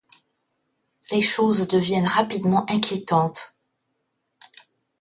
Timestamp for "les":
1.11-1.21